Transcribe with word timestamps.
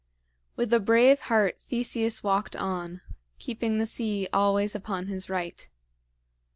With 0.55 0.73
a 0.73 0.79
brave 0.79 1.19
heart 1.29 1.61
Theseus 1.61 2.23
walked 2.23 2.55
on, 2.55 3.01
keeping 3.37 3.77
the 3.77 3.85
sea 3.85 4.27
always 4.33 4.73
upon 4.73 5.05
his 5.05 5.29
right. 5.29 5.69